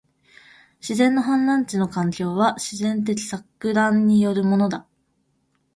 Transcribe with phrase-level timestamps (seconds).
[0.79, 4.87] 自然の氾濫地の環境は、自然的撹乱によるものだ